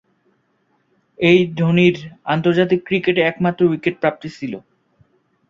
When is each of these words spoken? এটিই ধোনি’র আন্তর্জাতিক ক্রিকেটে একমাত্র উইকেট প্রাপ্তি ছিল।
এটিই 1.19 1.43
ধোনি’র 1.59 1.97
আন্তর্জাতিক 2.25 2.79
ক্রিকেটে 2.87 3.21
একমাত্র 3.23 3.61
উইকেট 3.65 3.95
প্রাপ্তি 4.01 4.29
ছিল। 4.37 4.53